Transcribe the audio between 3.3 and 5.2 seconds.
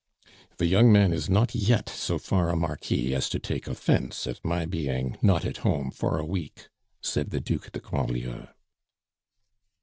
take offence at my being